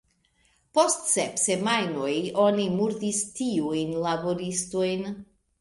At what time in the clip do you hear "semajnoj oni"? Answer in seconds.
1.41-2.67